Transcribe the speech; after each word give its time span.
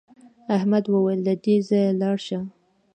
احمد 0.55 0.83
وویل 0.87 1.19
له 1.27 1.33
دې 1.43 1.55
ځایه 1.67 1.97
لاړ 2.01 2.17
شه. 2.27 2.39